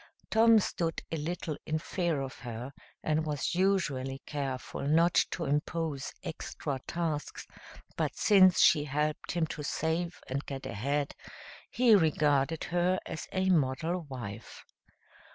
[0.31, 6.11] Tom stood a little in fear of her, and was usually careful not to impose
[6.23, 7.45] extra tasks,
[7.97, 11.13] but since she helped him to save and get ahead,
[11.69, 14.65] he regarded her as a model wife.